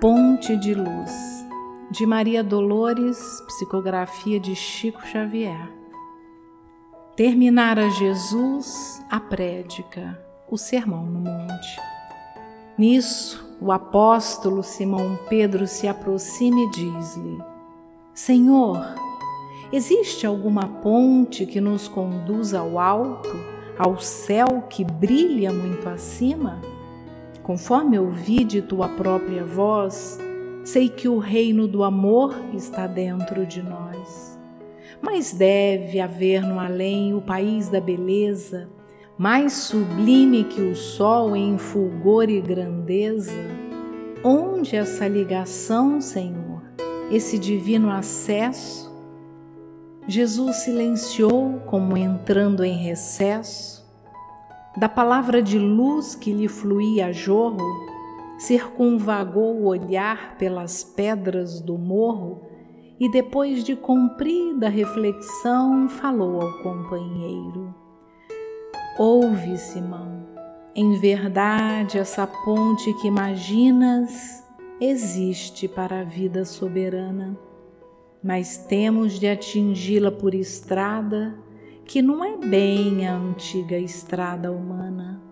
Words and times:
Ponte 0.00 0.56
de 0.56 0.74
Luz, 0.74 1.44
de 1.90 2.06
Maria 2.06 2.44
Dolores, 2.44 3.18
psicografia 3.48 4.38
de 4.38 4.54
Chico 4.54 5.04
Xavier. 5.04 5.68
Terminara 7.16 7.90
Jesus 7.90 9.04
a 9.10 9.18
prédica, 9.18 10.16
o 10.48 10.56
sermão 10.56 11.04
no 11.04 11.18
monte. 11.18 11.80
Nisso, 12.78 13.56
o 13.60 13.72
apóstolo 13.72 14.62
Simão 14.62 15.18
Pedro 15.28 15.66
se 15.66 15.88
aproxima 15.88 16.60
e 16.60 16.70
diz-lhe: 16.70 17.42
Senhor, 18.14 18.94
existe 19.72 20.24
alguma 20.24 20.68
ponte 20.80 21.44
que 21.44 21.60
nos 21.60 21.88
conduza 21.88 22.60
ao 22.60 22.78
alto, 22.78 23.34
ao 23.76 23.98
céu 23.98 24.62
que 24.70 24.84
brilha 24.84 25.52
muito 25.52 25.88
acima? 25.88 26.62
Conforme 27.48 27.98
ouvi 27.98 28.44
de 28.44 28.60
tua 28.60 28.90
própria 28.90 29.42
voz, 29.42 30.18
sei 30.62 30.86
que 30.86 31.08
o 31.08 31.16
reino 31.16 31.66
do 31.66 31.82
amor 31.82 32.38
está 32.52 32.86
dentro 32.86 33.46
de 33.46 33.62
nós. 33.62 34.38
Mas 35.00 35.32
deve 35.32 35.98
haver 35.98 36.42
no 36.42 36.60
além 36.60 37.14
o 37.14 37.22
país 37.22 37.70
da 37.70 37.80
beleza, 37.80 38.68
mais 39.16 39.54
sublime 39.54 40.44
que 40.44 40.60
o 40.60 40.76
sol 40.76 41.34
em 41.34 41.56
fulgor 41.56 42.28
e 42.28 42.38
grandeza. 42.38 43.32
Onde 44.22 44.76
essa 44.76 45.08
ligação, 45.08 46.02
Senhor, 46.02 46.60
esse 47.10 47.38
divino 47.38 47.90
acesso? 47.90 48.94
Jesus 50.06 50.56
silenciou 50.56 51.62
como 51.64 51.96
entrando 51.96 52.62
em 52.62 52.76
recesso 52.76 53.77
da 54.78 54.88
palavra 54.88 55.42
de 55.42 55.58
luz 55.58 56.14
que 56.14 56.32
lhe 56.32 56.46
fluía 56.46 57.06
a 57.06 57.12
jorro, 57.12 57.66
circunvagou 58.38 59.56
o 59.56 59.66
olhar 59.66 60.36
pelas 60.38 60.84
pedras 60.84 61.60
do 61.60 61.76
morro 61.76 62.42
e, 63.00 63.10
depois 63.10 63.64
de 63.64 63.74
comprida 63.74 64.68
reflexão, 64.68 65.88
falou 65.88 66.40
ao 66.40 66.62
companheiro: 66.62 67.74
Ouve, 68.96 69.58
Simão, 69.58 70.24
em 70.76 70.96
verdade 71.00 71.98
essa 71.98 72.24
ponte 72.24 72.94
que 73.00 73.08
imaginas 73.08 74.44
existe 74.80 75.66
para 75.66 76.02
a 76.02 76.04
vida 76.04 76.44
soberana, 76.44 77.36
mas 78.22 78.58
temos 78.58 79.18
de 79.18 79.26
atingi-la 79.26 80.12
por 80.12 80.34
estrada 80.34 81.36
que 81.88 82.02
não 82.02 82.22
é 82.22 82.36
bem 82.36 83.08
a 83.08 83.16
antiga 83.16 83.78
estrada 83.78 84.52
humana. 84.52 85.22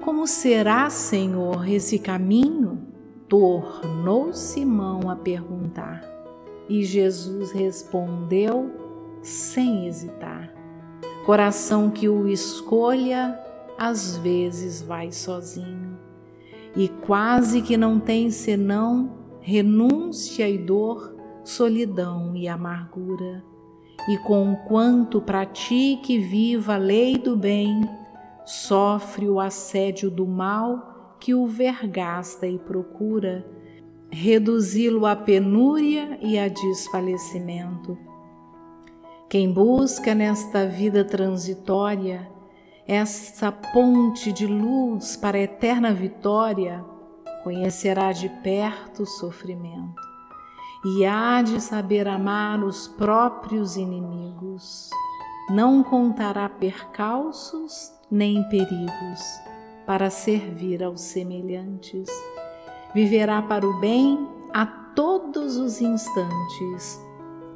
Como 0.00 0.26
será, 0.26 0.90
Senhor, 0.90 1.68
esse 1.68 2.00
caminho? 2.00 2.88
Tornou 3.28 4.32
Simão 4.32 5.08
a 5.08 5.14
perguntar. 5.14 6.02
E 6.68 6.82
Jesus 6.82 7.52
respondeu 7.52 8.72
sem 9.22 9.86
hesitar: 9.86 10.52
Coração 11.24 11.90
que 11.90 12.08
o 12.08 12.26
escolha, 12.26 13.38
às 13.78 14.16
vezes 14.16 14.82
vai 14.82 15.12
sozinho, 15.12 15.96
e 16.74 16.88
quase 16.88 17.62
que 17.62 17.76
não 17.76 18.00
tem 18.00 18.32
senão 18.32 19.16
renúncia 19.40 20.48
e 20.48 20.58
dor, 20.58 21.14
solidão 21.44 22.34
e 22.34 22.48
amargura 22.48 23.48
e 24.08 24.16
conquanto 24.18 25.20
pratique 25.20 26.14
e 26.14 26.18
viva 26.18 26.74
a 26.74 26.78
lei 26.78 27.16
do 27.18 27.36
bem, 27.36 27.88
sofre 28.44 29.28
o 29.28 29.38
assédio 29.38 30.10
do 30.10 30.26
mal 30.26 31.16
que 31.20 31.34
o 31.34 31.46
vergasta 31.46 32.46
e 32.46 32.58
procura 32.58 33.46
reduzi-lo 34.10 35.06
à 35.06 35.14
penúria 35.14 36.18
e 36.20 36.38
a 36.38 36.48
desfalecimento. 36.48 37.96
Quem 39.28 39.52
busca 39.52 40.14
nesta 40.14 40.66
vida 40.66 41.04
transitória 41.04 42.28
essa 42.88 43.52
ponte 43.52 44.32
de 44.32 44.46
luz 44.46 45.14
para 45.14 45.38
a 45.38 45.42
eterna 45.42 45.94
vitória, 45.94 46.84
conhecerá 47.44 48.10
de 48.10 48.28
perto 48.42 49.04
o 49.04 49.06
sofrimento 49.06 50.09
e 50.84 51.04
há 51.04 51.42
de 51.42 51.60
saber 51.60 52.08
amar 52.08 52.64
os 52.64 52.88
próprios 52.88 53.76
inimigos. 53.76 54.88
Não 55.50 55.82
contará 55.82 56.48
percalços 56.48 57.92
nem 58.10 58.42
perigos 58.48 59.20
para 59.86 60.08
servir 60.08 60.82
aos 60.82 61.02
semelhantes. 61.02 62.08
Viverá 62.94 63.42
para 63.42 63.66
o 63.66 63.78
bem 63.80 64.26
a 64.52 64.64
todos 64.64 65.58
os 65.58 65.80
instantes, 65.80 67.00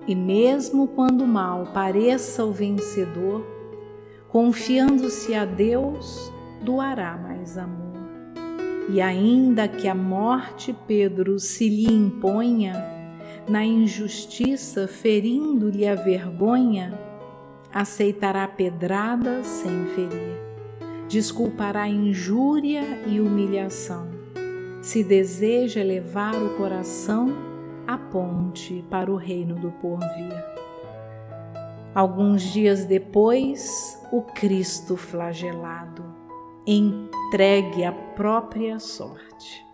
e 0.06 0.14
mesmo 0.14 0.86
quando 0.88 1.24
o 1.24 1.26
mal 1.26 1.66
pareça 1.72 2.44
o 2.44 2.52
vencedor, 2.52 3.44
confiando-se 4.28 5.34
a 5.34 5.44
Deus, 5.44 6.32
doará 6.62 7.16
mais 7.16 7.56
amor. 7.56 7.94
E 8.90 9.00
ainda 9.00 9.66
que 9.66 9.88
a 9.88 9.94
morte 9.94 10.76
Pedro 10.86 11.38
se 11.38 11.68
lhe 11.68 11.90
imponha, 11.90 12.94
na 13.49 13.65
injustiça, 13.65 14.88
ferindo-lhe 14.88 15.87
a 15.87 15.94
vergonha, 15.94 16.99
aceitará 17.72 18.47
pedrada 18.49 19.43
sem 19.43 19.87
ferir, 19.87 20.38
desculpará 21.09 21.88
injúria 21.88 22.82
e 23.06 23.21
humilhação, 23.21 24.09
se 24.81 25.05
deseja 25.05 25.82
levar 25.82 26.34
o 26.34 26.56
coração 26.56 27.34
à 27.87 27.99
ponte 27.99 28.84
para 28.88 29.12
o 29.12 29.16
reino 29.16 29.56
do 29.56 29.71
porvir. 29.72 30.44
Alguns 31.94 32.43
dias 32.43 32.84
depois, 32.84 34.03
o 34.11 34.22
Cristo 34.22 34.97
flagelado, 34.97 36.05
entregue 36.66 37.84
à 37.84 37.93
própria 37.93 38.78
sorte. 38.78 39.65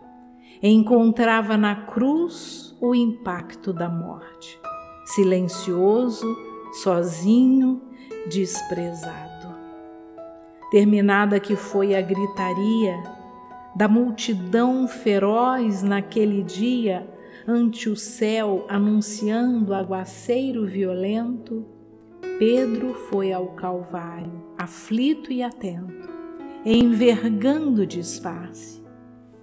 Encontrava 0.61 1.57
na 1.57 1.75
cruz 1.75 2.70
o 2.81 2.95
impacto 2.95 3.71
da 3.71 3.87
morte, 3.87 4.59
silencioso, 5.05 6.35
sozinho, 6.73 7.79
desprezado. 8.27 9.55
Terminada 10.71 11.39
que 11.39 11.55
foi 11.55 11.95
a 11.95 12.01
gritaria 12.01 12.95
da 13.75 13.87
multidão 13.87 14.87
feroz 14.87 15.83
naquele 15.83 16.43
dia 16.43 17.07
ante 17.47 17.87
o 17.87 17.95
céu 17.95 18.65
anunciando 18.67 19.73
aguaceiro 19.73 20.65
violento, 20.65 21.65
Pedro 22.39 22.95
foi 22.95 23.31
ao 23.31 23.49
Calvário, 23.49 24.43
aflito 24.57 25.31
e 25.31 25.43
atento, 25.43 26.09
envergando 26.65 27.85
disfarce 27.85 28.81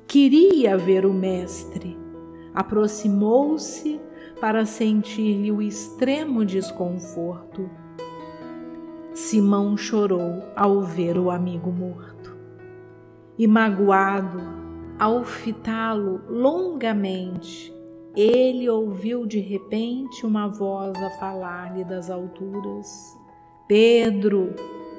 Queria 0.08 0.74
ver 0.78 1.04
o 1.04 1.12
Mestre. 1.12 2.07
Aproximou-se 2.54 4.00
para 4.40 4.64
sentir-lhe 4.64 5.50
o 5.50 5.60
extremo 5.60 6.44
desconforto. 6.44 7.68
Simão 9.12 9.76
chorou 9.76 10.44
ao 10.54 10.82
ver 10.82 11.18
o 11.18 11.30
amigo 11.30 11.70
morto. 11.70 12.36
E 13.36 13.46
magoado, 13.46 14.40
ao 14.98 15.24
fitá-lo 15.24 16.20
longamente, 16.28 17.72
ele 18.16 18.68
ouviu 18.68 19.26
de 19.26 19.38
repente 19.38 20.26
uma 20.26 20.48
voz 20.48 20.96
a 21.02 21.10
falar-lhe 21.18 21.84
das 21.84 22.10
alturas: 22.10 23.16
Pedro, 23.66 24.54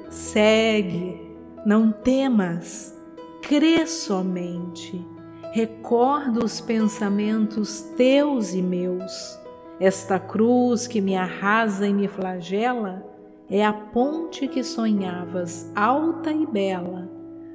segue, 0.08 1.36
não 1.66 1.92
temas 1.92 2.98
crê 3.42 3.86
somente, 3.86 5.04
recorda 5.52 6.44
os 6.44 6.60
pensamentos 6.60 7.82
teus 7.96 8.54
e 8.54 8.62
meus. 8.62 9.38
Esta 9.80 10.18
cruz 10.18 10.86
que 10.86 11.00
me 11.00 11.16
arrasa 11.16 11.86
e 11.86 11.92
me 11.92 12.06
flagela 12.06 13.04
é 13.48 13.64
a 13.64 13.72
ponte 13.72 14.46
que 14.46 14.62
sonhavas 14.62 15.70
alta 15.74 16.32
e 16.32 16.46
bela 16.46 17.10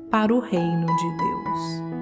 para 0.10 0.34
o 0.34 0.40
reino 0.40 0.86
de 0.86 1.18
Deus. 1.18 1.95